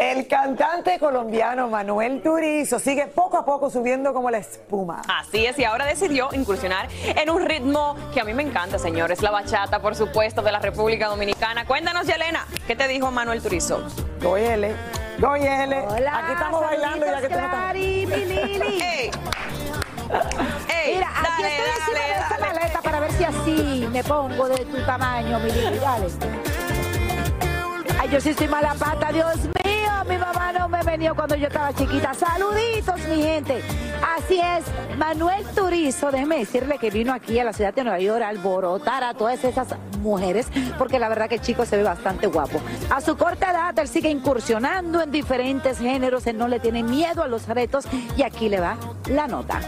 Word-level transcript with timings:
El 0.00 0.26
cantante 0.26 0.98
colombiano 0.98 1.68
Manuel 1.68 2.22
Turizo 2.22 2.78
sigue 2.78 3.06
poco 3.06 3.36
a 3.38 3.44
poco 3.44 3.70
subiendo 3.70 4.12
como 4.12 4.30
la 4.30 4.38
espuma. 4.38 5.02
Así 5.08 5.46
es, 5.46 5.58
y 5.58 5.64
ahora 5.64 5.84
decidió 5.86 6.28
incursionar 6.32 6.88
en 7.04 7.30
un 7.30 7.44
ritmo 7.44 7.96
que 8.12 8.20
a 8.20 8.24
mí 8.24 8.32
me 8.34 8.42
encanta, 8.42 8.78
señores, 8.78 9.22
la 9.22 9.30
bachata, 9.30 9.80
por 9.80 9.94
supuesto, 9.94 10.42
de 10.42 10.52
la 10.52 10.58
República 10.60 11.08
Dominicana. 11.08 11.66
Cuéntanos, 11.66 12.06
Yelena, 12.06 12.46
¿qué 12.66 12.76
te 12.76 12.88
dijo 12.88 13.10
Manuel 13.10 13.42
Turizo? 13.42 13.86
Goyele, 14.22 14.74
Goyele. 15.18 15.80
Hola, 15.86 16.18
Aquí 16.18 16.32
estamos 16.32 16.60
bailando 16.60 17.06
ya 17.06 17.20
que 17.20 17.28
tú. 17.28 17.34
¡Ey! 20.10 20.94
Mira, 20.94 21.08
aquí 21.08 21.42
dale, 21.42 21.56
estoy 21.56 21.68
encima 21.68 21.86
dale, 21.86 22.00
de 22.00 22.12
esta 22.12 22.38
dale. 22.38 22.54
maleta 22.54 22.82
para 22.82 23.00
ver 23.00 23.12
si 23.12 23.24
así 23.24 23.88
me 23.92 24.02
pongo 24.02 24.48
de 24.48 24.64
tu 24.64 24.84
tamaño, 24.84 25.38
mi 25.38 25.50
Lili. 25.52 25.78
Dale. 25.78 26.08
Yo 28.10 28.20
sí 28.20 28.30
estoy 28.30 28.48
mala 28.48 28.74
pata, 28.74 29.12
Dios 29.12 29.36
mío. 29.64 29.90
Mi 30.08 30.18
mamá 30.18 30.52
no 30.52 30.68
me 30.68 30.82
venía 30.82 31.14
cuando 31.14 31.36
yo 31.36 31.46
estaba 31.46 31.72
chiquita. 31.72 32.12
Saluditos, 32.12 32.98
mi 33.08 33.22
gente. 33.22 33.62
Así 34.16 34.40
es, 34.40 34.64
Manuel 34.98 35.44
Turizo, 35.54 36.10
déjeme 36.10 36.38
decirle 36.38 36.78
que 36.78 36.90
vino 36.90 37.12
aquí 37.12 37.38
a 37.38 37.44
la 37.44 37.52
ciudad 37.52 37.72
de 37.72 37.84
Nueva 37.84 38.00
York 38.00 38.22
a 38.22 38.28
alborotar 38.28 39.04
a 39.04 39.14
todas 39.14 39.44
esas 39.44 39.68
mujeres, 40.00 40.48
porque 40.76 40.98
la 40.98 41.08
verdad 41.08 41.28
que 41.28 41.36
el 41.36 41.40
chico 41.40 41.64
se 41.64 41.76
ve 41.76 41.84
bastante 41.84 42.26
guapo. 42.26 42.60
A 42.90 43.00
su 43.00 43.16
corta 43.16 43.52
edad, 43.52 43.78
él 43.78 43.86
sigue 43.86 44.10
incursionando 44.10 45.02
en 45.02 45.12
diferentes 45.12 45.78
géneros, 45.78 46.26
él 46.26 46.36
no 46.36 46.48
le 46.48 46.58
tiene 46.58 46.82
miedo 46.82 47.22
a 47.22 47.28
los 47.28 47.46
retos 47.46 47.84
y 48.16 48.22
aquí 48.24 48.48
le 48.48 48.58
va 48.58 48.76
la 49.08 49.28
nota. 49.28 49.60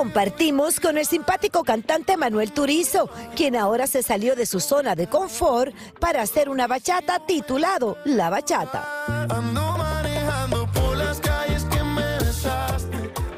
Compartimos 0.00 0.80
con 0.80 0.96
el 0.96 1.04
simpático 1.04 1.62
cantante 1.62 2.16
Manuel 2.16 2.52
Turizo, 2.52 3.10
quien 3.36 3.54
ahora 3.54 3.86
se 3.86 4.02
salió 4.02 4.34
de 4.34 4.46
su 4.46 4.58
zona 4.58 4.94
de 4.94 5.08
confort 5.08 5.74
para 6.00 6.22
hacer 6.22 6.48
una 6.48 6.66
bachata 6.66 7.26
titulado 7.26 7.98
La 8.06 8.30
Bachata. 8.30 8.88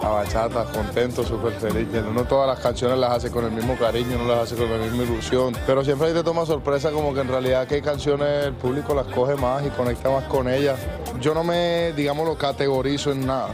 La 0.00 0.08
bachata, 0.08 0.64
contento, 0.66 1.24
súper 1.24 1.54
feliz. 1.54 1.88
que 1.90 2.00
No 2.00 2.22
todas 2.26 2.46
las 2.46 2.60
canciones 2.60 2.96
las 2.96 3.10
hace 3.10 3.32
con 3.32 3.44
el 3.44 3.50
mismo 3.50 3.76
cariño, 3.76 4.16
no 4.18 4.28
las 4.28 4.44
hace 4.44 4.54
con 4.54 4.70
la 4.70 4.78
misma 4.78 5.02
ilusión. 5.02 5.56
Pero 5.66 5.82
siempre 5.82 6.06
ahí 6.06 6.14
te 6.14 6.22
toma 6.22 6.46
sorpresa 6.46 6.92
como 6.92 7.12
que 7.12 7.22
en 7.22 7.28
realidad 7.28 7.66
que 7.66 7.74
hay 7.74 7.82
canciones 7.82 8.46
el 8.46 8.54
público 8.54 8.94
las 8.94 9.08
coge 9.08 9.34
más 9.34 9.66
y 9.66 9.70
conecta 9.70 10.10
más 10.10 10.22
con 10.28 10.48
ellas. 10.48 10.78
Yo 11.20 11.34
no 11.34 11.42
me, 11.42 11.92
digamos, 11.96 12.24
lo 12.24 12.38
categorizo 12.38 13.10
en 13.10 13.26
nada. 13.26 13.48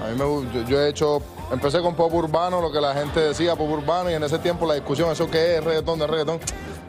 A 0.00 0.10
mí 0.10 0.14
me, 0.16 0.52
yo, 0.52 0.68
yo 0.68 0.80
he 0.80 0.88
hecho, 0.88 1.22
empecé 1.52 1.80
con 1.80 1.94
pop 1.94 2.12
urbano, 2.12 2.60
lo 2.60 2.72
que 2.72 2.80
la 2.80 2.94
gente 2.94 3.20
decía 3.20 3.54
pop 3.54 3.70
urbano 3.70 4.10
y 4.10 4.14
en 4.14 4.22
ese 4.24 4.38
tiempo 4.38 4.66
la 4.66 4.74
discusión, 4.74 5.10
¿eso 5.12 5.30
qué 5.30 5.56
es? 5.56 5.64
¿Reggaetón 5.64 5.98
de 5.98 6.06
reggaetón? 6.06 6.40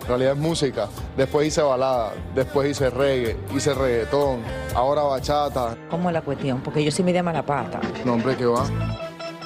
En 0.01 0.07
realidad 0.07 0.33
es 0.33 0.39
música. 0.39 0.87
Después 1.15 1.47
hice 1.47 1.61
balada, 1.61 2.13
después 2.33 2.69
hice 2.69 2.89
reggae, 2.89 3.37
hice 3.55 3.73
reggaetón, 3.73 4.41
ahora 4.75 5.03
bachata. 5.03 5.77
¿Cómo 5.89 6.09
es 6.09 6.13
la 6.13 6.21
cuestión? 6.21 6.61
Porque 6.61 6.83
yo 6.83 6.91
sí 6.91 7.03
me 7.03 7.13
llamo 7.13 7.31
la 7.31 7.45
pata. 7.45 7.79
No, 8.05 8.13
hombre, 8.13 8.35
¿qué 8.35 8.45
va? 8.45 8.65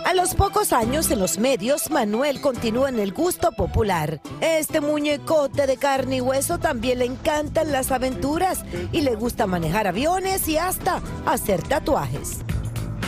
A 0.05 0.13
los 0.13 0.35
pocos 0.35 0.71
años 0.71 1.11
en 1.11 1.19
los 1.19 1.37
medios, 1.37 1.91
Manuel 1.91 2.39
continúa 2.39 2.87
en 2.87 2.97
el 2.97 3.11
gusto 3.11 3.51
popular. 3.51 4.21
Este 4.39 4.79
muñecote 4.79 5.67
de 5.67 5.75
carne 5.75 6.17
y 6.17 6.21
hueso 6.21 6.59
también 6.59 6.99
le 6.99 7.05
encantan 7.05 7.73
las 7.73 7.91
aventuras 7.91 8.63
y 8.93 9.01
le 9.01 9.15
gusta 9.15 9.47
manejar 9.47 9.85
aviones 9.85 10.47
y 10.47 10.57
hasta 10.57 11.01
hacer 11.25 11.61
tatuajes. 11.61 12.39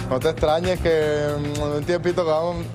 No 0.09 0.19
te 0.19 0.29
extrañes 0.29 0.79
que 0.79 1.25
en 1.35 1.61
un 1.61 1.83
tiempito 1.83 2.23
que 2.25 2.31
vamos, 2.31 2.65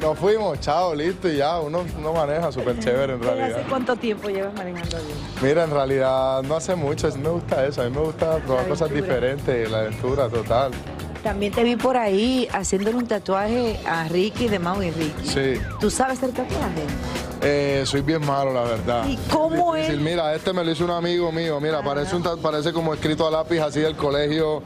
nos 0.00 0.16
fuimos, 0.16 0.60
chao, 0.60 0.94
listo 0.94 1.28
y 1.28 1.38
ya, 1.38 1.58
uno, 1.58 1.84
uno 1.98 2.12
maneja 2.12 2.52
súper 2.52 2.78
chévere 2.78 3.14
en 3.14 3.22
realidad. 3.22 3.58
¿Hace 3.58 3.68
cuánto 3.68 3.96
tiempo 3.96 4.28
llevas 4.28 4.54
manejando 4.54 4.96
avión? 4.96 5.18
Mira, 5.42 5.64
en 5.64 5.70
realidad 5.70 6.42
no 6.44 6.54
hace 6.56 6.76
mucho, 6.76 7.10
sí 7.10 7.18
me 7.18 7.30
gusta 7.30 7.66
eso, 7.66 7.82
a 7.82 7.84
mí 7.86 7.90
me 7.90 8.00
gusta 8.00 8.36
probar 8.38 8.68
cosas 8.68 8.92
diferentes, 8.92 9.68
la 9.70 9.80
aventura 9.80 10.28
total. 10.28 10.70
También 11.24 11.52
te 11.52 11.64
vi 11.64 11.74
por 11.74 11.96
ahí 11.96 12.46
haciéndole 12.52 12.96
un 12.96 13.06
tatuaje 13.06 13.80
a 13.88 14.06
Ricky 14.08 14.46
de 14.46 14.58
Mau 14.58 14.82
y 14.82 14.90
Ricky. 14.90 15.26
Sí, 15.26 15.60
¿Tú 15.80 15.90
sabes 15.90 16.18
hacer 16.18 16.30
tatuaje? 16.30 16.82
eh, 17.42 17.82
soy 17.86 18.02
bien 18.02 18.24
malo, 18.24 18.52
la 18.52 18.62
verdad. 18.62 19.06
¿Y 19.08 19.16
cómo 19.30 19.74
es? 19.74 19.98
Mira, 19.98 20.34
este 20.34 20.52
me 20.52 20.62
lo 20.62 20.70
hizo 20.70 20.84
un 20.84 20.90
amigo 20.90 21.32
mío, 21.32 21.58
mira, 21.60 21.82
parece, 21.82 22.14
un, 22.14 22.22
parece 22.40 22.72
como 22.72 22.94
escrito 22.94 23.26
a 23.26 23.30
lápiz 23.30 23.60
así 23.60 23.80
del 23.80 23.96
colegio. 23.96 24.62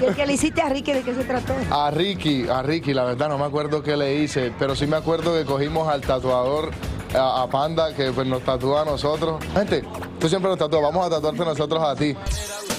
¿Y 0.00 0.04
el 0.04 0.14
que 0.14 0.26
le 0.26 0.34
hiciste 0.34 0.62
a 0.62 0.68
Ricky 0.68 0.92
de 0.92 1.02
qué 1.02 1.14
se 1.14 1.24
trató? 1.24 1.54
A 1.70 1.90
Ricky, 1.90 2.48
a 2.48 2.62
Ricky, 2.62 2.94
la 2.94 3.04
verdad 3.04 3.28
no 3.28 3.38
me 3.38 3.44
acuerdo 3.44 3.82
qué 3.82 3.96
le 3.96 4.16
hice, 4.16 4.52
pero 4.58 4.76
sí 4.76 4.86
me 4.86 4.96
acuerdo 4.96 5.34
que 5.34 5.44
cogimos 5.44 5.88
al 5.88 6.00
tatuador, 6.00 6.70
a, 7.14 7.42
a 7.42 7.48
Panda, 7.48 7.94
que 7.94 8.12
pues, 8.12 8.26
nos 8.26 8.42
tatúa 8.42 8.82
a 8.82 8.84
nosotros. 8.84 9.42
Gente, 9.54 9.84
tú 10.18 10.28
siempre 10.28 10.50
nos 10.50 10.58
tatúas, 10.58 10.82
vamos 10.82 11.06
a 11.06 11.10
tatuarte 11.10 11.44
nosotros 11.44 11.82
a 11.82 11.96
ti. 11.96 12.16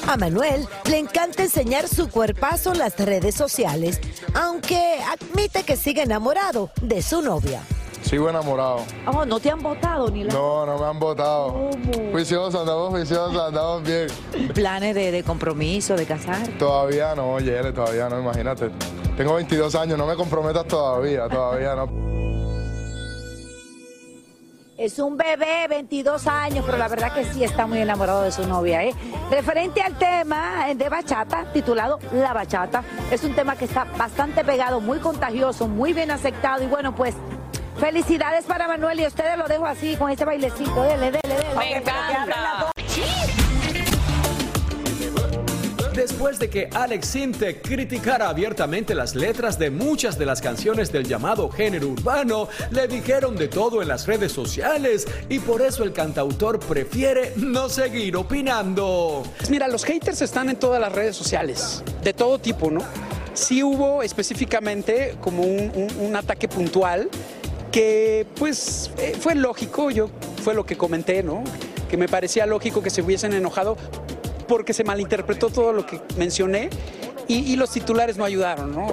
A 0.07 0.17
Manuel 0.17 0.67
le 0.89 0.97
encanta 0.97 1.44
enseñar 1.44 1.88
su 1.88 2.09
cuerpazo 2.09 2.71
en 2.71 2.80
las 2.80 2.97
redes 2.97 3.35
sociales, 3.35 4.00
aunque 4.33 5.00
admite 5.03 5.63
que 5.63 5.75
sigue 5.75 6.03
enamorado 6.03 6.71
de 6.81 7.01
su 7.01 7.21
novia. 7.21 7.62
Sigo 8.09 8.27
enamorado. 8.27 8.85
Oh, 9.06 9.23
no 9.23 9.39
te 9.39 9.51
han 9.51 9.61
votado 9.61 10.09
ni 10.09 10.23
la... 10.23 10.33
No, 10.33 10.65
no 10.65 10.79
me 10.79 10.85
han 10.88 10.97
votado. 10.97 11.69
Juiciosos, 12.11 12.59
andamos 12.59 12.89
juiciosos, 12.89 13.39
andamos 13.39 13.83
bien. 13.83 14.07
planes 14.56 14.95
de, 14.95 15.11
de 15.11 15.21
compromiso, 15.21 15.95
de 15.95 16.07
casar. 16.07 16.47
Todavía 16.57 17.13
no, 17.13 17.39
Yele, 17.39 17.71
todavía 17.71 18.09
no, 18.09 18.19
imagínate. 18.19 18.71
Tengo 19.15 19.35
22 19.35 19.75
años, 19.75 19.95
no 19.95 20.07
me 20.07 20.15
comprometas 20.15 20.65
todavía, 20.65 21.29
todavía 21.29 21.75
no. 21.75 22.09
Es 24.75 24.97
un 24.97 25.15
bebé, 25.15 25.67
22 25.69 26.25
años, 26.25 26.63
pero 26.65 26.79
la 26.79 26.88
verdad 26.88 27.13
que 27.13 27.25
sí 27.25 27.44
está 27.44 27.67
muy 27.67 27.77
enamorado 27.77 28.23
de 28.23 28.31
su 28.31 28.47
novia. 28.47 28.83
¿eh? 28.85 28.95
Referente 29.29 29.83
al 29.83 30.00
tema 30.00 30.65
de 30.73 30.89
bachata, 30.89 31.51
titulado 31.53 32.00
La 32.13 32.33
Bachata, 32.33 32.83
es 33.11 33.23
un 33.23 33.35
tema 33.35 33.56
que 33.56 33.65
está 33.65 33.83
bastante 33.83 34.44
pegado, 34.44 34.81
muy 34.81 34.97
contagioso, 34.97 35.67
muy 35.67 35.94
bien 35.94 36.09
aceptado. 36.09 36.63
Y 36.63 36.67
bueno, 36.67 36.95
pues 36.95 37.13
felicidades 37.80 38.46
para 38.46 38.68
Manuel 38.68 39.00
y 39.00 39.08
ustedes 39.08 39.38
lo 39.38 39.48
dejo 39.48 39.66
así, 39.66 39.96
con 39.96 40.12
ese 40.12 40.26
bailecito. 40.26 40.84
Dele, 40.84 41.12
dele, 41.12 41.22
dele. 41.24 41.56
Me 41.58 41.78
encanta. 41.78 42.72
después 46.00 46.40
de 46.40 46.50
que 46.50 46.70
Alex 46.74 47.08
Sintek 47.08 47.62
criticara 47.62 48.30
abiertamente 48.30 48.96
las 48.96 49.16
letras 49.16 49.60
de 49.60 49.70
muchas 49.70 50.18
de 50.18 50.26
las 50.26 50.40
canciones 50.40 50.94
del 50.94 51.06
llamado 51.06 51.50
género 51.50 51.90
urbano, 51.90 52.48
le 52.72 52.88
dijeron 52.88 53.36
de 53.36 53.50
todo 53.50 53.81
en 53.81 53.90
las 53.90 54.08
redes 54.08 54.31
sociales 54.31 55.06
y 55.28 55.40
por 55.40 55.62
eso 55.62 55.84
el 55.84 55.92
cantautor 55.92 56.58
prefiere 56.60 57.34
no 57.36 57.68
seguir 57.68 58.16
opinando. 58.16 59.24
Mira, 59.50 59.68
los 59.68 59.84
haters 59.84 60.22
están 60.22 60.48
en 60.48 60.56
todas 60.56 60.80
las 60.80 60.94
redes 60.94 61.18
sociales, 61.18 61.84
de 62.02 62.14
todo 62.14 62.40
tipo, 62.40 62.72
¿no? 62.72 62.80
Sí 63.34 63.62
hubo 63.62 64.02
específicamente 64.02 65.18
como 65.20 65.44
un, 65.44 65.90
un 66.00 66.16
ataque 66.16 66.48
puntual 66.48 67.10
que 67.71 68.25
pues 68.38 68.92
eh, 68.98 69.16
fue 69.19 69.36
lógico, 69.36 69.92
yo 69.92 70.10
fue 70.44 70.54
lo 70.54 70.66
que 70.66 70.77
comenté, 70.77 71.24
¿no? 71.24 71.44
Que 71.89 71.98
me 71.98 72.07
parecía 72.07 72.45
lógico 72.45 72.81
que 72.81 72.89
se 72.89 73.01
hubiesen 73.01 73.33
enojado 73.33 73.77
porque 74.48 74.74
se 74.74 74.83
malinterpretó 74.83 75.50
todo 75.50 75.74
lo 75.74 75.86
que 75.86 76.01
mencioné 76.18 76.69
y, 77.27 77.51
y 77.51 77.56
los 77.56 77.71
titulares 77.71 78.18
no 78.18 78.25
ayudaron, 78.25 78.74
¿no? 78.74 78.88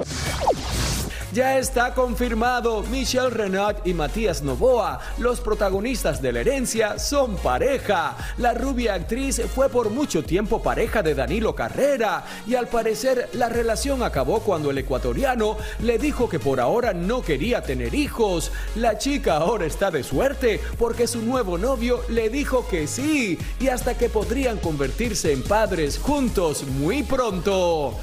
Ya 1.36 1.58
está 1.58 1.92
confirmado, 1.92 2.82
Michelle 2.84 3.28
Renat 3.28 3.86
y 3.86 3.92
Matías 3.92 4.40
Novoa, 4.40 5.00
los 5.18 5.42
protagonistas 5.42 6.22
de 6.22 6.32
la 6.32 6.40
herencia, 6.40 6.98
son 6.98 7.36
pareja. 7.36 8.16
La 8.38 8.54
rubia 8.54 8.94
actriz 8.94 9.42
fue 9.54 9.68
por 9.68 9.90
mucho 9.90 10.24
tiempo 10.24 10.62
pareja 10.62 11.02
de 11.02 11.14
Danilo 11.14 11.54
Carrera 11.54 12.24
y 12.46 12.54
al 12.54 12.68
parecer 12.68 13.28
la 13.34 13.50
relación 13.50 14.02
acabó 14.02 14.40
cuando 14.40 14.70
el 14.70 14.78
ecuatoriano 14.78 15.58
le 15.80 15.98
dijo 15.98 16.26
que 16.26 16.38
por 16.38 16.58
ahora 16.58 16.94
no 16.94 17.20
quería 17.20 17.60
tener 17.60 17.94
hijos. 17.94 18.50
La 18.74 18.96
chica 18.96 19.36
ahora 19.36 19.66
está 19.66 19.90
de 19.90 20.04
suerte 20.04 20.58
porque 20.78 21.06
su 21.06 21.20
nuevo 21.20 21.58
novio 21.58 22.00
le 22.08 22.30
dijo 22.30 22.66
que 22.66 22.86
sí 22.86 23.38
y 23.60 23.68
hasta 23.68 23.98
que 23.98 24.08
podrían 24.08 24.56
convertirse 24.56 25.32
en 25.32 25.42
padres 25.42 25.98
juntos 25.98 26.64
muy 26.66 27.02
pronto. 27.02 27.94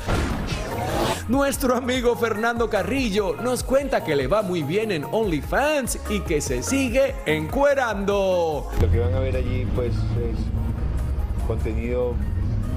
Nuestro 1.29 1.77
amigo 1.77 2.17
Fernando 2.17 2.69
Carrillo 2.69 3.37
nos 3.41 3.63
cuenta 3.63 4.03
que 4.03 4.13
le 4.13 4.27
va 4.27 4.41
muy 4.41 4.61
bien 4.61 4.91
en 4.91 5.05
OnlyFans 5.05 5.99
y 6.09 6.19
que 6.19 6.41
se 6.41 6.61
sigue 6.61 7.15
encuerando. 7.25 8.69
Lo 8.81 8.91
que 8.91 8.99
van 8.99 9.13
a 9.13 9.19
ver 9.19 9.37
allí 9.37 9.65
pues 9.73 9.93
es 9.93 11.47
contenido 11.47 12.13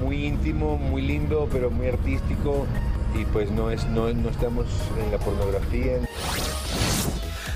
muy 0.01 0.25
íntimo, 0.25 0.77
muy 0.77 1.01
lindo, 1.01 1.49
pero 1.51 1.69
muy 1.69 1.87
artístico 1.87 2.65
y 3.13 3.25
pues 3.25 3.51
no, 3.51 3.69
es, 3.69 3.85
no, 3.87 4.13
no 4.13 4.29
estamos 4.29 4.65
en 5.03 5.11
la 5.11 5.17
pornografía. 5.17 5.97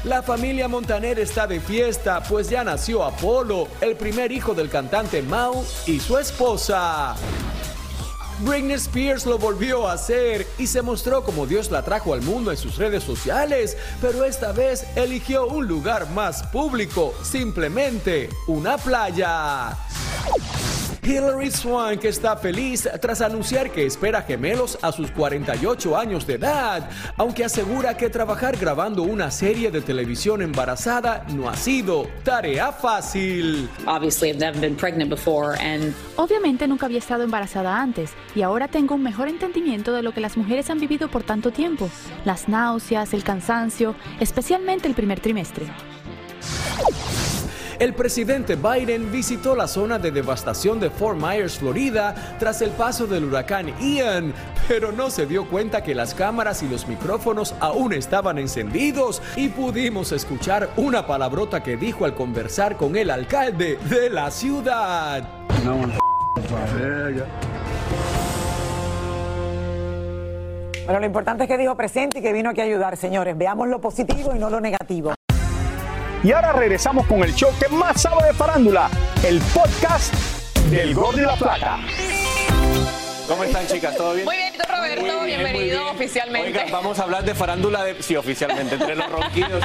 La 0.03 0.21
familia 0.21 0.67
Montaner 0.67 1.19
está 1.19 1.47
de 1.47 1.61
fiesta, 1.61 2.21
pues 2.23 2.49
ya 2.49 2.65
nació 2.65 3.05
Apolo, 3.05 3.69
el 3.79 3.95
primer 3.95 4.33
hijo 4.33 4.53
del 4.53 4.67
cantante 4.67 5.21
Mau 5.21 5.63
y 5.85 6.01
su 6.01 6.17
esposa. 6.17 7.15
Britney 8.41 8.75
Spears 8.75 9.25
lo 9.25 9.38
volvió 9.38 9.88
a 9.88 9.93
hacer 9.93 10.47
y 10.57 10.65
se 10.65 10.81
mostró 10.81 11.23
como 11.23 11.45
Dios 11.45 11.69
la 11.69 11.83
trajo 11.83 12.13
al 12.13 12.21
mundo 12.21 12.51
en 12.51 12.57
sus 12.57 12.77
redes 12.77 13.03
sociales, 13.03 13.77
pero 14.01 14.23
esta 14.23 14.51
vez 14.51 14.85
eligió 14.95 15.45
un 15.45 15.67
lugar 15.67 16.09
más 16.09 16.43
público, 16.47 17.13
simplemente 17.23 18.29
una 18.47 18.77
playa. 18.77 19.77
Hilary 21.03 21.50
Swank 21.50 22.06
está 22.06 22.38
feliz 22.38 22.88
tras 23.01 23.21
anunciar 23.21 23.71
que 23.71 23.88
espera 23.88 24.21
gemelos 24.21 24.77
a 24.83 24.92
sus 24.92 25.09
48 25.09 25.98
años 25.98 26.27
de 26.27 26.36
edad, 26.36 26.89
aunque 27.18 27.44
asegura 27.44 27.98
que 27.98 28.09
trabajar 28.09 28.56
grabando 28.56 29.01
una 29.01 29.31
serie 29.31 29.71
de 29.71 29.81
televisión 29.81 30.44
embarazada 30.44 31.25
no 31.30 31.50
ha 31.50 31.56
sido 31.56 32.07
tarea 32.24 32.71
fácil. 32.71 33.68
Obviamente 36.18 36.68
nunca 36.68 36.86
había 36.86 37.00
estado 37.00 37.24
embarazada 37.24 37.81
antes 37.81 38.12
y 38.36 38.44
ahora 38.44 38.68
tengo 38.68 38.94
un 38.94 39.01
mejor 39.01 39.27
entendimiento 39.27 39.94
de 39.94 40.03
lo 40.03 40.13
que 40.13 40.21
las 40.21 40.38
mujeres 40.38 40.69
han 40.69 40.80
vivido 40.80 41.09
por 41.09 41.24
tanto 41.24 41.51
tiempo, 41.51 41.89
las 42.25 42.48
náuseas, 42.48 43.15
el 43.15 43.24
cansancio, 43.24 43.95
especialmente 44.19 44.88
el 44.88 44.94
primer 44.94 45.19
trimestre. 45.19 45.65
El 47.81 47.95
presidente 47.95 48.57
Biden 48.57 49.11
visitó 49.11 49.55
la 49.55 49.67
zona 49.67 49.97
de 49.97 50.11
devastación 50.11 50.79
de 50.79 50.91
Fort 50.91 51.19
Myers, 51.19 51.57
Florida, 51.57 52.13
tras 52.37 52.61
el 52.61 52.69
paso 52.69 53.07
del 53.07 53.25
huracán 53.25 53.73
Ian, 53.79 54.35
pero 54.67 54.91
no 54.91 55.09
se 55.09 55.25
dio 55.25 55.49
cuenta 55.49 55.81
que 55.81 55.95
las 55.95 56.13
cámaras 56.13 56.61
y 56.61 56.69
los 56.69 56.87
micrófonos 56.87 57.55
aún 57.59 57.93
estaban 57.93 58.37
encendidos 58.37 59.23
y 59.35 59.49
pudimos 59.49 60.11
escuchar 60.11 60.69
una 60.77 61.07
palabrota 61.07 61.63
que 61.63 61.75
dijo 61.75 62.05
al 62.05 62.13
conversar 62.13 62.77
con 62.77 62.95
el 62.95 63.09
alcalde 63.09 63.79
de 63.89 64.11
la 64.11 64.29
ciudad. 64.29 65.27
Bueno, 70.85 70.99
lo 70.99 71.05
importante 71.07 71.45
es 71.45 71.49
que 71.49 71.57
dijo 71.57 71.75
presente 71.75 72.19
y 72.19 72.21
que 72.21 72.31
vino 72.31 72.51
aquí 72.51 72.61
a 72.61 72.65
ayudar, 72.65 72.95
señores. 72.95 73.35
Veamos 73.35 73.67
lo 73.69 73.81
positivo 73.81 74.35
y 74.35 74.37
no 74.37 74.51
lo 74.51 74.61
negativo. 74.61 75.15
Y 76.23 76.31
ahora 76.31 76.51
regresamos 76.53 77.07
con 77.07 77.23
el 77.23 77.33
show 77.33 77.51
que 77.59 77.68
más 77.69 78.01
sabe 78.01 78.27
de 78.27 78.33
farándula, 78.33 78.89
el 79.23 79.39
podcast 79.53 80.13
del 80.69 80.94
Gol 80.94 81.15
de 81.15 81.23
la 81.23 81.35
Plata. 81.35 81.79
¿Cómo 83.27 83.44
están, 83.44 83.65
chicas? 83.65 83.95
¿Todo 83.95 84.13
bien? 84.13 84.25
Muy 84.25 84.35
bien, 84.35 84.53
Roberto. 84.69 85.01
Muy 85.01 85.25
bien, 85.25 85.39
Bienvenido 85.39 85.77
muy 85.79 85.85
bien. 85.85 85.95
oficialmente. 85.95 86.59
Oiga, 86.59 86.65
vamos 86.71 87.00
a 87.00 87.03
hablar 87.03 87.23
de 87.23 87.33
farándula, 87.33 87.83
de, 87.85 88.03
sí, 88.03 88.15
oficialmente, 88.15 88.75
entre 88.75 88.95
los 88.95 89.09
ronquidos. 89.09 89.63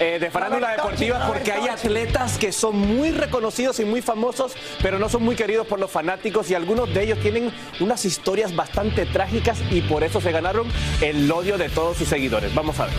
Eh, 0.00 0.18
de 0.18 0.30
farándula 0.32 0.70
deportiva, 0.72 1.26
porque 1.28 1.52
hay 1.52 1.68
atletas 1.68 2.38
que 2.38 2.50
son 2.50 2.76
muy 2.76 3.12
reconocidos 3.12 3.78
y 3.78 3.84
muy 3.84 4.02
famosos, 4.02 4.54
pero 4.82 4.98
no 4.98 5.08
son 5.08 5.22
muy 5.22 5.36
queridos 5.36 5.66
por 5.66 5.78
los 5.78 5.90
fanáticos 5.92 6.50
y 6.50 6.54
algunos 6.54 6.92
de 6.92 7.04
ellos 7.04 7.20
tienen 7.20 7.52
unas 7.78 8.04
historias 8.04 8.56
bastante 8.56 9.06
trágicas 9.06 9.58
y 9.70 9.82
por 9.82 10.02
eso 10.02 10.20
se 10.20 10.32
ganaron 10.32 10.66
el 11.00 11.30
odio 11.30 11.56
de 11.56 11.68
todos 11.68 11.96
sus 11.98 12.08
seguidores. 12.08 12.52
Vamos 12.52 12.80
a 12.80 12.86
ver. 12.86 12.94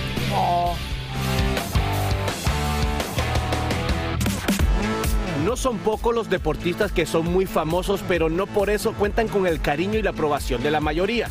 No 5.46 5.56
son 5.56 5.78
pocos 5.78 6.16
los 6.16 6.28
deportistas 6.28 6.92
que 6.92 7.06
son 7.06 7.32
muy 7.32 7.46
famosos, 7.46 8.02
pero 8.08 8.32
no 8.32 8.48
por 8.48 8.72
eso 8.72 8.94
cuentan 8.94 9.28
con 9.28 9.46
el 9.46 9.62
cariño 9.62 10.00
y 10.00 10.02
la 10.02 10.10
aprobación 10.10 10.64
de 10.64 10.72
la 10.72 10.80
mayoría. 10.80 11.28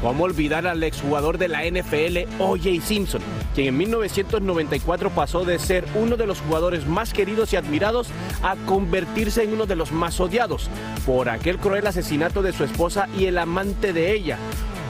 ¿Cómo 0.00 0.24
olvidar 0.24 0.66
al 0.66 0.82
exjugador 0.82 1.36
de 1.36 1.48
la 1.48 1.66
NFL, 1.66 2.40
O.J. 2.42 2.80
Simpson, 2.82 3.20
quien 3.54 3.68
en 3.68 3.76
1994 3.76 5.10
pasó 5.10 5.44
de 5.44 5.58
ser 5.58 5.84
uno 5.94 6.16
de 6.16 6.26
los 6.26 6.40
jugadores 6.40 6.86
más 6.86 7.12
queridos 7.12 7.52
y 7.52 7.56
admirados 7.56 8.08
a 8.42 8.56
convertirse 8.64 9.42
en 9.42 9.52
uno 9.52 9.66
de 9.66 9.76
los 9.76 9.92
más 9.92 10.18
odiados 10.20 10.70
por 11.04 11.28
aquel 11.28 11.58
cruel 11.58 11.86
asesinato 11.86 12.40
de 12.40 12.54
su 12.54 12.64
esposa 12.64 13.10
y 13.14 13.26
el 13.26 13.36
amante 13.36 13.92
de 13.92 14.14
ella? 14.14 14.38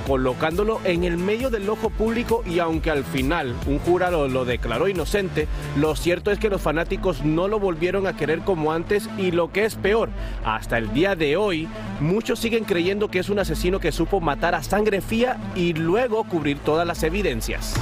Colocándolo 0.06 0.80
en 0.84 1.04
el 1.04 1.16
medio 1.16 1.50
del 1.50 1.68
ojo 1.68 1.90
público 1.90 2.42
y 2.46 2.58
aunque 2.58 2.90
al 2.90 3.04
final 3.04 3.54
un 3.66 3.78
jurado 3.78 4.28
lo 4.28 4.44
declaró 4.44 4.88
inocente, 4.88 5.48
lo 5.76 5.96
cierto 5.96 6.30
es 6.30 6.38
que 6.38 6.50
los 6.50 6.62
fanáticos 6.62 7.24
no 7.24 7.48
lo 7.48 7.58
volvieron 7.58 8.06
a 8.06 8.16
querer 8.16 8.40
como 8.40 8.72
antes 8.72 9.08
y 9.18 9.30
lo 9.30 9.52
que 9.52 9.64
es 9.64 9.74
peor, 9.74 10.10
hasta 10.44 10.78
el 10.78 10.92
día 10.92 11.14
de 11.14 11.36
hoy, 11.36 11.68
muchos 12.00 12.38
siguen 12.38 12.64
creyendo 12.64 13.08
que 13.08 13.18
es 13.18 13.30
un 13.30 13.38
asesino 13.38 13.80
que 13.80 13.92
supo 13.92 14.20
matar 14.20 14.54
a 14.54 14.62
sangre 14.62 15.00
fría 15.00 15.38
y 15.54 15.72
luego 15.72 16.24
cubrir 16.24 16.58
todas 16.58 16.86
las 16.86 17.02
evidencias. 17.02 17.74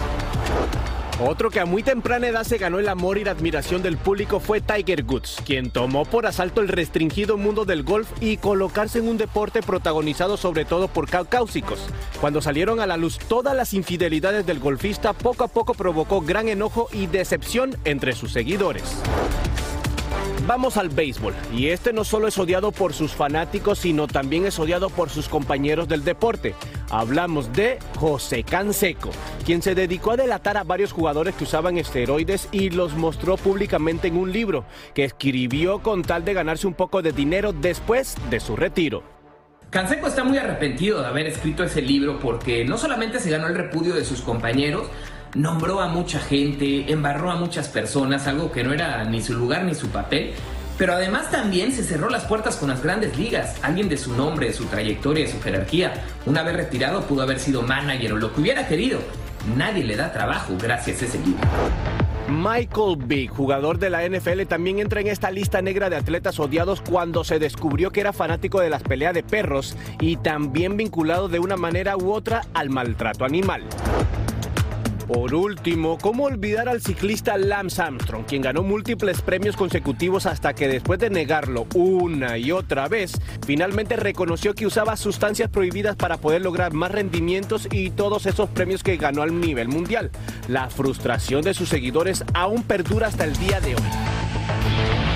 Otro 1.20 1.50
que 1.50 1.58
a 1.58 1.66
muy 1.66 1.82
temprana 1.82 2.28
edad 2.28 2.44
se 2.44 2.58
ganó 2.58 2.78
el 2.78 2.88
amor 2.88 3.18
y 3.18 3.24
la 3.24 3.32
admiración 3.32 3.82
del 3.82 3.96
público 3.96 4.38
fue 4.38 4.60
Tiger 4.60 5.04
Woods, 5.04 5.42
quien 5.44 5.72
tomó 5.72 6.04
por 6.04 6.26
asalto 6.26 6.60
el 6.60 6.68
restringido 6.68 7.36
mundo 7.36 7.64
del 7.64 7.82
golf 7.82 8.08
y 8.20 8.36
colocarse 8.36 9.00
en 9.00 9.08
un 9.08 9.18
deporte 9.18 9.60
protagonizado 9.60 10.36
sobre 10.36 10.64
todo 10.64 10.86
por 10.86 11.10
caucásicos. 11.10 11.80
Cuando 12.20 12.40
salieron 12.40 12.78
a 12.78 12.86
la 12.86 12.96
luz 12.96 13.18
todas 13.18 13.56
las 13.56 13.74
infidelidades 13.74 14.46
del 14.46 14.60
golfista, 14.60 15.12
poco 15.12 15.42
a 15.42 15.48
poco 15.48 15.74
provocó 15.74 16.20
gran 16.20 16.48
enojo 16.48 16.88
y 16.92 17.08
decepción 17.08 17.76
entre 17.84 18.12
sus 18.12 18.32
seguidores. 18.32 18.84
Vamos 20.48 20.78
al 20.78 20.88
béisbol, 20.88 21.34
y 21.54 21.66
este 21.66 21.92
no 21.92 22.04
solo 22.04 22.26
es 22.26 22.38
odiado 22.38 22.72
por 22.72 22.94
sus 22.94 23.12
fanáticos, 23.12 23.80
sino 23.80 24.06
también 24.06 24.46
es 24.46 24.58
odiado 24.58 24.88
por 24.88 25.10
sus 25.10 25.28
compañeros 25.28 25.88
del 25.88 26.04
deporte. 26.04 26.54
Hablamos 26.88 27.52
de 27.52 27.78
José 27.98 28.44
Canseco, 28.44 29.10
quien 29.44 29.60
se 29.60 29.74
dedicó 29.74 30.12
a 30.12 30.16
delatar 30.16 30.56
a 30.56 30.64
varios 30.64 30.92
jugadores 30.92 31.34
que 31.34 31.44
usaban 31.44 31.76
esteroides 31.76 32.48
y 32.50 32.70
los 32.70 32.94
mostró 32.94 33.36
públicamente 33.36 34.08
en 34.08 34.16
un 34.16 34.32
libro 34.32 34.64
que 34.94 35.04
escribió 35.04 35.82
con 35.82 36.00
tal 36.00 36.24
de 36.24 36.32
ganarse 36.32 36.66
un 36.66 36.72
poco 36.72 37.02
de 37.02 37.12
dinero 37.12 37.52
después 37.52 38.16
de 38.30 38.40
su 38.40 38.56
retiro. 38.56 39.02
Canseco 39.68 40.06
está 40.06 40.24
muy 40.24 40.38
arrepentido 40.38 41.02
de 41.02 41.08
haber 41.08 41.26
escrito 41.26 41.62
ese 41.62 41.82
libro 41.82 42.20
porque 42.20 42.64
no 42.64 42.78
solamente 42.78 43.20
se 43.20 43.28
ganó 43.28 43.48
el 43.48 43.54
repudio 43.54 43.94
de 43.94 44.02
sus 44.02 44.22
compañeros, 44.22 44.88
nombró 45.38 45.80
a 45.80 45.88
mucha 45.88 46.18
gente, 46.18 46.90
embarró 46.92 47.30
a 47.30 47.36
muchas 47.36 47.68
personas, 47.68 48.26
algo 48.26 48.50
que 48.50 48.64
no 48.64 48.72
era 48.74 49.04
ni 49.04 49.22
su 49.22 49.34
lugar 49.34 49.64
ni 49.64 49.74
su 49.74 49.88
papel. 49.88 50.32
Pero 50.76 50.92
además 50.92 51.30
también 51.30 51.72
se 51.72 51.82
cerró 51.82 52.08
las 52.08 52.24
puertas 52.24 52.56
con 52.56 52.68
las 52.68 52.82
grandes 52.82 53.16
ligas. 53.16 53.56
Alguien 53.62 53.88
de 53.88 53.96
su 53.96 54.14
nombre, 54.14 54.48
de 54.48 54.52
su 54.52 54.66
trayectoria, 54.66 55.24
de 55.24 55.30
su 55.30 55.40
jerarquía, 55.40 55.94
una 56.26 56.42
vez 56.42 56.56
retirado 56.56 57.02
pudo 57.02 57.22
haber 57.22 57.40
sido 57.40 57.62
manager 57.62 58.12
o 58.12 58.16
lo 58.16 58.32
que 58.32 58.40
hubiera 58.40 58.66
querido. 58.68 59.00
Nadie 59.56 59.84
le 59.84 59.96
da 59.96 60.12
trabajo 60.12 60.54
gracias 60.60 61.02
a 61.02 61.06
ese 61.06 61.18
libro. 61.18 61.48
Michael 62.28 62.96
Vick, 62.98 63.30
jugador 63.30 63.78
de 63.78 63.90
la 63.90 64.06
NFL, 64.06 64.42
también 64.42 64.80
entra 64.80 65.00
en 65.00 65.06
esta 65.06 65.30
lista 65.30 65.62
negra 65.62 65.88
de 65.88 65.96
atletas 65.96 66.38
odiados 66.38 66.82
cuando 66.82 67.24
se 67.24 67.38
descubrió 67.38 67.90
que 67.90 68.00
era 68.00 68.12
fanático 68.12 68.60
de 68.60 68.70
las 68.70 68.82
peleas 68.82 69.14
de 69.14 69.22
perros 69.22 69.76
y 69.98 70.16
también 70.16 70.76
vinculado 70.76 71.28
de 71.28 71.38
una 71.38 71.56
manera 71.56 71.96
u 71.96 72.12
otra 72.12 72.42
al 72.54 72.68
maltrato 72.68 73.24
animal. 73.24 73.62
Por 75.08 75.34
último, 75.34 75.96
¿cómo 75.96 76.24
olvidar 76.24 76.68
al 76.68 76.82
ciclista 76.82 77.38
Lance 77.38 77.80
Armstrong, 77.80 78.26
quien 78.26 78.42
ganó 78.42 78.62
múltiples 78.62 79.22
premios 79.22 79.56
consecutivos 79.56 80.26
hasta 80.26 80.52
que 80.52 80.68
después 80.68 80.98
de 80.98 81.08
negarlo 81.08 81.66
una 81.74 82.36
y 82.36 82.52
otra 82.52 82.88
vez, 82.88 83.12
finalmente 83.46 83.96
reconoció 83.96 84.54
que 84.54 84.66
usaba 84.66 84.98
sustancias 84.98 85.48
prohibidas 85.48 85.96
para 85.96 86.18
poder 86.18 86.42
lograr 86.42 86.74
más 86.74 86.92
rendimientos 86.92 87.68
y 87.72 87.88
todos 87.88 88.26
esos 88.26 88.50
premios 88.50 88.82
que 88.82 88.98
ganó 88.98 89.22
al 89.22 89.40
nivel 89.40 89.68
mundial? 89.68 90.10
La 90.46 90.68
frustración 90.68 91.40
de 91.40 91.54
sus 91.54 91.70
seguidores 91.70 92.22
aún 92.34 92.62
perdura 92.62 93.06
hasta 93.06 93.24
el 93.24 93.34
día 93.38 93.60
de 93.60 93.76
hoy. 93.76 93.82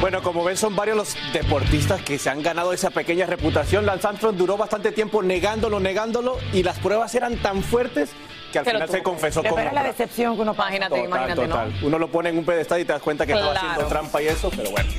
Bueno, 0.00 0.20
como 0.20 0.42
ven, 0.42 0.56
son 0.56 0.75
varios 0.75 0.96
los 0.96 1.16
deportistas 1.32 2.02
que 2.02 2.18
se 2.18 2.28
han 2.28 2.42
ganado 2.42 2.72
esa 2.72 2.90
pequeña 2.90 3.25
reputación. 3.26 3.87
Lance 3.87 4.08
Armstrong 4.08 4.37
duró 4.37 4.56
bastante 4.56 4.90
tiempo 4.90 5.22
negándolo, 5.22 5.78
negándolo, 5.78 6.38
y 6.52 6.64
las 6.64 6.78
pruebas 6.80 7.14
eran 7.14 7.37
tan 7.37 7.62
fuertes 7.62 8.11
que 8.52 8.59
al 8.61 8.64
Pero 8.64 8.76
final 8.78 8.88
tú- 8.88 8.92
se 8.94 9.02
confesó 9.02 9.42
Pero 9.42 9.54
como... 9.56 9.66
es 9.66 9.73
la 9.73 9.82
decepción 9.82 10.37
que 10.37 10.42
uno 10.42 10.54
pasa. 10.54 10.68
Imagínate, 10.76 10.94
Total, 10.94 11.06
imagínate, 11.09 11.49
¿no? 11.49 11.54
total. 11.56 11.75
Uno 11.82 11.99
lo 11.99 12.09
pone 12.09 12.28
en 12.28 12.38
un 12.38 12.44
pedestal 12.44 12.80
y 12.80 12.85
te 12.85 12.92
das 12.92 13.02
cuenta 13.02 13.26
que 13.26 13.32
estaba 13.32 13.52
Claro. 13.52 13.68
haciendo 13.68 13.88
trampa 13.88 14.23
y 14.23 14.28
eso, 14.28 14.50
pero 14.50 14.71
bueno. 14.71 14.90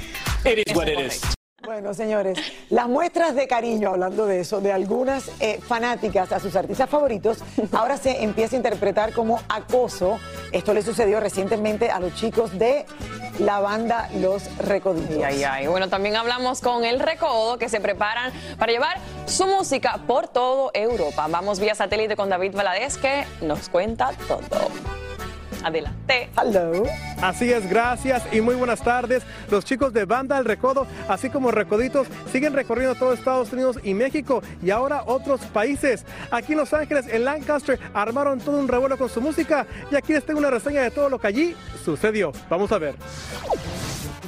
It 0.45 0.67
is 0.67 0.75
what 0.75 0.87
it 0.87 0.99
is. 0.99 1.21
Bueno, 1.65 1.93
señores, 1.93 2.37
las 2.69 2.89
muestras 2.89 3.35
de 3.35 3.47
cariño, 3.47 3.91
hablando 3.91 4.25
de 4.25 4.41
eso, 4.41 4.59
de 4.59 4.73
algunas 4.73 5.31
eh, 5.39 5.61
fanáticas 5.65 6.33
a 6.33 6.41
sus 6.41 6.57
artistas 6.57 6.89
favoritos, 6.89 7.37
ahora 7.71 7.95
se 7.95 8.21
empieza 8.21 8.55
a 8.55 8.57
interpretar 8.57 9.13
como 9.13 9.39
acoso. 9.47 10.19
Esto 10.51 10.73
le 10.73 10.81
sucedió 10.81 11.21
recientemente 11.21 11.89
a 11.89 12.01
los 12.01 12.15
chicos 12.15 12.59
de 12.59 12.85
la 13.39 13.61
banda 13.61 14.09
Los 14.15 14.57
Recoditos. 14.57 15.23
Ay, 15.23 15.45
ay. 15.45 15.67
Bueno, 15.67 15.87
también 15.87 16.17
hablamos 16.17 16.59
con 16.59 16.83
el 16.83 16.99
Recodo 16.99 17.57
que 17.57 17.69
se 17.69 17.79
preparan 17.79 18.33
para 18.59 18.73
llevar 18.73 18.97
su 19.25 19.47
música 19.47 20.01
por 20.05 20.27
todo 20.27 20.69
Europa. 20.73 21.27
Vamos 21.29 21.61
vía 21.61 21.75
satélite 21.75 22.17
con 22.17 22.27
David 22.27 22.55
Valadez 22.55 22.97
que 22.97 23.25
nos 23.41 23.69
cuenta 23.69 24.11
todo. 24.27 24.41
Adelante. 25.63 26.29
Hello. 26.37 26.83
Así 27.21 27.51
es, 27.51 27.69
gracias 27.69 28.23
y 28.31 28.41
muy 28.41 28.55
buenas 28.55 28.83
tardes. 28.83 29.23
Los 29.49 29.65
chicos 29.65 29.93
de 29.93 30.05
Banda 30.05 30.37
El 30.37 30.45
Recodo, 30.45 30.87
así 31.07 31.29
como 31.29 31.51
Recoditos, 31.51 32.07
siguen 32.31 32.53
recorriendo 32.53 32.95
todo 32.95 33.13
Estados 33.13 33.51
Unidos 33.53 33.79
y 33.83 33.93
México 33.93 34.41
y 34.61 34.71
ahora 34.71 35.03
otros 35.05 35.41
países. 35.41 36.05
Aquí 36.31 36.53
en 36.53 36.59
Los 36.59 36.73
Ángeles, 36.73 37.05
en 37.09 37.25
Lancaster, 37.25 37.79
armaron 37.93 38.39
todo 38.39 38.59
un 38.59 38.67
revuelo 38.67 38.97
con 38.97 39.09
su 39.09 39.21
música 39.21 39.65
y 39.91 39.95
aquí 39.95 40.13
les 40.13 40.25
tengo 40.25 40.39
una 40.39 40.49
reseña 40.49 40.81
de 40.81 40.91
todo 40.91 41.09
lo 41.09 41.19
que 41.19 41.27
allí 41.27 41.55
sucedió. 41.83 42.31
Vamos 42.49 42.71
a 42.71 42.77
ver. 42.77 42.95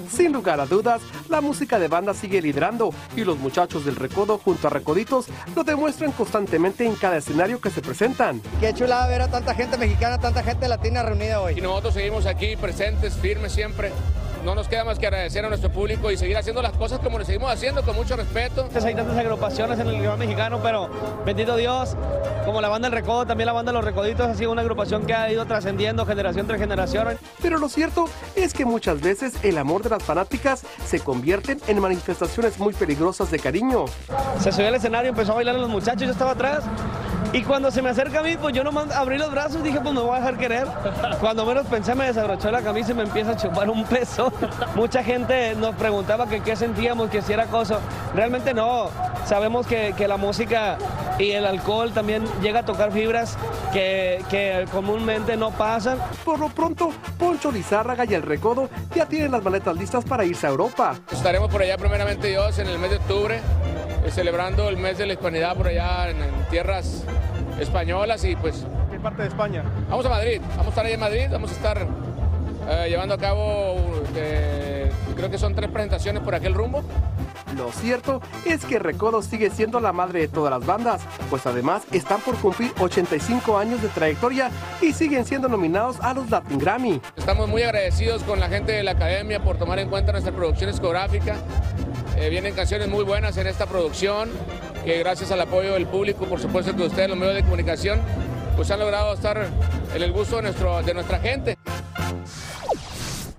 Sin 0.09 0.31
lugar 0.31 0.59
a 0.59 0.65
dudas, 0.65 1.01
la 1.29 1.41
música 1.41 1.79
de 1.79 1.87
banda 1.87 2.13
sigue 2.13 2.41
liderando 2.41 2.93
y 3.15 3.23
los 3.23 3.37
muchachos 3.37 3.85
del 3.85 3.95
Recodo 3.95 4.37
junto 4.37 4.67
a 4.67 4.69
Recoditos 4.69 5.27
lo 5.55 5.63
demuestran 5.63 6.11
constantemente 6.11 6.85
en 6.85 6.95
cada 6.95 7.17
escenario 7.17 7.59
que 7.59 7.69
se 7.69 7.81
presentan. 7.81 8.41
Qué 8.59 8.73
chulada 8.73 9.07
ver 9.07 9.21
a 9.21 9.27
tanta 9.29 9.53
gente 9.53 9.77
mexicana, 9.77 10.19
tanta 10.19 10.43
gente 10.43 10.67
latina 10.67 11.03
reunida 11.03 11.41
hoy. 11.41 11.55
Y 11.57 11.61
nosotros 11.61 11.93
seguimos 11.93 12.25
aquí 12.25 12.55
presentes, 12.55 13.15
firmes 13.15 13.51
siempre. 13.51 13.91
No 14.45 14.53
nos 14.53 14.67
queda 14.67 14.83
más 14.83 14.99
que 14.99 15.07
agradecer 15.07 15.43
a 15.43 15.49
nuestro 15.49 15.71
público 15.71 16.11
y 16.11 16.17
seguir 16.17 16.37
haciendo 16.37 16.61
las 16.61 16.73
cosas 16.73 16.99
como 16.99 17.17
lo 17.17 17.25
seguimos 17.25 17.51
haciendo, 17.51 17.81
con 17.81 17.95
mucho 17.95 18.15
respeto. 18.15 18.69
Hay 18.75 18.93
tantas 18.93 19.17
agrupaciones 19.17 19.79
en 19.79 19.87
el 19.87 19.95
idioma 19.95 20.17
mexicano, 20.17 20.59
pero 20.61 20.87
bendito 21.25 21.55
Dios, 21.55 21.97
como 22.45 22.61
la 22.61 22.69
banda 22.69 22.87
El 22.87 22.93
Recodo, 22.93 23.25
también 23.25 23.47
la 23.47 23.53
banda 23.53 23.71
Los 23.71 23.83
Recoditos 23.83 24.27
ha 24.27 24.35
sido 24.35 24.51
una 24.51 24.61
agrupación 24.61 25.07
que 25.07 25.15
ha 25.15 25.31
ido 25.31 25.47
trascendiendo 25.47 26.05
generación 26.05 26.45
tras 26.45 26.59
generación. 26.59 27.17
Pero 27.41 27.57
lo 27.57 27.67
cierto 27.69 28.07
es 28.35 28.53
que 28.53 28.65
muchas 28.65 29.01
veces 29.01 29.33
el 29.43 29.57
amor 29.57 29.81
de 29.81 29.89
las 29.89 30.03
fanáticas 30.03 30.61
se 30.85 30.99
convierten 30.99 31.59
en 31.67 31.79
manifestaciones 31.79 32.59
muy 32.59 32.75
peligrosas 32.75 33.31
de 33.31 33.39
cariño. 33.39 33.85
Se 34.39 34.51
subió 34.51 34.67
al 34.67 34.75
escenario, 34.75 35.09
empezó 35.09 35.31
a 35.31 35.35
bailar 35.35 35.55
los 35.55 35.69
muchachos, 35.69 36.03
yo 36.03 36.11
estaba 36.11 36.31
atrás. 36.31 36.63
Y 37.33 37.43
cuando 37.43 37.71
se 37.71 37.81
me 37.81 37.89
acerca 37.89 38.19
a 38.19 38.23
mí, 38.23 38.37
pues 38.37 38.53
yo 38.53 38.63
nomás 38.63 38.91
abrí 38.91 39.17
los 39.17 39.31
brazos 39.31 39.59
y 39.61 39.63
dije, 39.63 39.79
pues 39.81 39.93
me 39.93 40.01
voy 40.01 40.15
a 40.15 40.19
dejar 40.19 40.37
querer. 40.37 40.67
Cuando 41.19 41.45
menos 41.45 41.65
pensé, 41.67 41.95
me 41.95 42.05
desabrochó 42.05 42.51
la 42.51 42.61
camisa 42.61 42.91
y 42.91 42.93
me 42.93 43.03
empieza 43.03 43.31
a 43.31 43.37
chupar 43.37 43.69
un 43.69 43.83
peso. 43.83 44.31
Mucha 44.75 45.03
gente 45.03 45.55
nos 45.55 45.75
preguntaba 45.75 46.27
que 46.27 46.41
qué 46.41 46.55
sentíamos, 46.55 47.09
que 47.09 47.21
si 47.21 47.33
era 47.33 47.43
acoso. 47.43 47.79
Realmente 48.13 48.53
no. 48.53 48.89
Sabemos 49.25 49.65
que, 49.65 49.93
que 49.97 50.07
la 50.07 50.17
música 50.17 50.77
y 51.17 51.31
el 51.31 51.45
alcohol 51.45 51.91
también 51.93 52.23
llega 52.41 52.59
a 52.59 52.65
tocar 52.65 52.91
fibras 52.91 53.37
que, 53.73 54.23
que 54.29 54.65
comúnmente 54.71 55.35
no 55.37 55.51
pasan. 55.51 55.97
Por 56.23 56.39
lo 56.39 56.49
pronto, 56.49 56.91
Poncho 57.17 57.51
Lizárraga 57.51 58.05
y 58.05 58.13
el 58.13 58.21
Recodo 58.21 58.69
ya 58.95 59.05
tienen 59.05 59.31
las 59.31 59.43
maletas 59.43 59.75
listas 59.75 60.03
para 60.05 60.25
irse 60.25 60.45
a 60.47 60.49
Europa. 60.49 60.95
Estaremos 61.11 61.49
por 61.49 61.61
allá 61.61 61.77
primeramente 61.77 62.27
Dios 62.27 62.59
en 62.59 62.67
el 62.67 62.77
mes 62.77 62.91
de 62.91 62.97
octubre, 62.97 63.41
celebrando 64.11 64.69
el 64.69 64.77
mes 64.77 64.97
de 64.97 65.05
la 65.05 65.13
hispanidad 65.13 65.55
por 65.55 65.67
allá 65.67 66.09
en, 66.09 66.21
en 66.21 66.31
tierras 66.49 67.03
españolas 67.59 68.23
y 68.23 68.35
pues... 68.35 68.65
¿Qué 68.91 68.99
parte 68.99 69.23
de 69.23 69.27
España? 69.29 69.63
Vamos 69.89 70.05
a 70.05 70.09
Madrid, 70.09 70.41
vamos 70.49 70.67
a 70.67 70.69
estar 70.69 70.85
ahí 70.85 70.93
en 70.93 70.99
Madrid, 70.99 71.27
vamos 71.31 71.51
a 71.51 71.53
estar 71.53 71.87
eh, 72.67 72.87
llevando 72.89 73.13
a 73.13 73.17
cabo, 73.17 73.75
eh, 74.15 74.91
creo 75.15 75.29
que 75.29 75.37
son 75.37 75.53
tres 75.53 75.69
presentaciones 75.69 76.23
por 76.23 76.33
aquel 76.33 76.53
rumbo. 76.53 76.83
Lo 77.55 77.71
cierto 77.71 78.21
es 78.45 78.65
que 78.65 78.79
Recodo 78.79 79.21
sigue 79.21 79.49
siendo 79.49 79.79
la 79.79 79.93
madre 79.93 80.21
de 80.21 80.27
todas 80.27 80.51
las 80.51 80.65
bandas, 80.65 81.01
pues 81.29 81.45
además 81.45 81.83
están 81.91 82.19
por 82.21 82.35
cumplir 82.35 82.73
85 82.79 83.57
años 83.57 83.81
de 83.81 83.87
trayectoria 83.87 84.49
y 84.81 84.91
siguen 84.91 85.25
siendo 85.25 85.47
nominados 85.47 85.99
a 86.01 86.13
los 86.13 86.29
Latin 86.29 86.57
Grammy. 86.57 86.99
Estamos 87.15 87.47
muy 87.47 87.61
agradecidos 87.61 88.23
con 88.23 88.39
la 88.39 88.49
gente 88.49 88.73
de 88.73 88.83
la 88.83 88.91
academia 88.91 89.41
por 89.41 89.57
tomar 89.57 89.79
en 89.79 89.89
cuenta 89.89 90.11
nuestra 90.11 90.33
producción 90.33 90.69
discográfica. 90.71 91.37
Eh, 92.17 92.29
vienen 92.29 92.55
canciones 92.55 92.87
muy 92.87 93.03
buenas 93.03 93.37
en 93.37 93.47
esta 93.47 93.65
producción, 93.65 94.29
que 94.85 94.99
gracias 94.99 95.31
al 95.31 95.41
apoyo 95.41 95.73
del 95.73 95.85
público, 95.85 96.25
por 96.25 96.39
supuesto 96.39 96.75
que 96.75 96.83
ustedes, 96.83 97.09
los 97.09 97.17
medios 97.17 97.35
de 97.35 97.43
comunicación, 97.43 97.99
pues 98.55 98.71
han 98.71 98.79
logrado 98.79 99.13
estar 99.13 99.49
en 99.93 100.01
el 100.01 100.11
gusto 100.13 100.37
de, 100.37 100.43
nuestro, 100.43 100.81
de 100.81 100.93
nuestra 100.93 101.19
gente. 101.19 101.57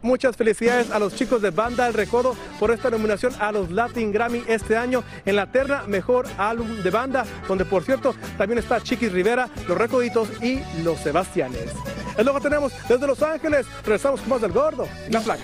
Muchas 0.03 0.37
felicidades 0.37 0.91
a 0.91 0.99
los 0.99 1.15
chicos 1.15 1.43
de 1.43 1.51
Banda 1.51 1.89
El 1.89 1.95
Recodo 1.95 2.37
por 2.61 2.71
esta 2.71 2.91
nominación 2.91 3.33
a 3.41 3.51
los 3.51 3.73
Latin 3.73 4.13
Grammy 4.13 4.45
este 4.47 4.77
año 4.77 5.03
en 5.25 5.37
la 5.37 5.51
terna 5.51 5.83
Mejor 5.87 6.27
Álbum 6.39 6.83
de 6.83 6.91
Banda, 6.91 7.25
donde 7.49 7.65
por 7.65 7.83
cierto 7.83 8.15
también 8.37 8.59
está 8.59 8.81
Chiquis 8.81 9.11
Rivera, 9.11 9.49
Los 9.67 9.77
Recoditos 9.77 10.29
y 10.43 10.61
Los 10.85 11.01
Sebastianes. 11.01 11.73
Es 12.17 12.25
lo 12.25 12.35
que 12.35 12.41
tenemos 12.41 12.73
desde 12.89 13.07
Los 13.07 13.23
Ángeles. 13.23 13.67
Regresamos 13.85 14.21
con 14.21 14.29
más 14.31 14.41
del 14.41 14.53
gordo 14.53 14.89
y 15.09 15.13
la 15.13 15.21
flaca. 15.21 15.43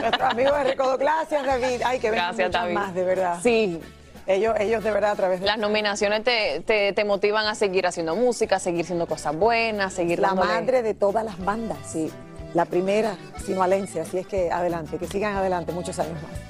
Nuestro 0.00 0.26
amigo 0.30 0.52
de 0.54 0.64
Recodo, 0.64 0.98
gracias 0.98 1.44
David. 1.46 1.80
Ay, 1.84 1.98
que 1.98 2.10
vengan 2.10 2.26
Gracias, 2.36 2.48
muchas 2.48 2.62
David. 2.62 2.74
más, 2.74 2.94
de 2.94 3.04
verdad. 3.04 3.38
Sí. 3.42 3.80
Ellos, 4.26 4.54
ellos 4.60 4.84
de 4.84 4.90
verdad 4.92 5.12
a 5.12 5.16
través 5.16 5.40
de 5.40 5.46
Las 5.46 5.58
nominaciones 5.58 6.22
te, 6.22 6.60
te, 6.64 6.92
te 6.92 7.04
motivan 7.04 7.46
a 7.46 7.54
seguir 7.54 7.86
haciendo 7.86 8.14
música, 8.14 8.56
a 8.56 8.58
seguir 8.60 8.84
haciendo 8.84 9.06
cosas 9.06 9.34
buenas, 9.34 9.92
seguir 9.94 10.20
la 10.20 10.28
dándole- 10.28 10.46
madre 10.54 10.82
de 10.82 10.94
todas 10.94 11.24
las 11.24 11.38
bandas. 11.44 11.78
Sí. 11.90 12.10
La 12.54 12.64
primera, 12.64 13.16
sino 13.44 13.60
Valencia. 13.60 14.02
Así 14.02 14.18
es 14.18 14.26
que 14.26 14.50
adelante, 14.52 14.98
que 14.98 15.06
sigan 15.06 15.34
adelante 15.36 15.72
muchos 15.72 15.98
años 15.98 16.14
más. 16.22 16.49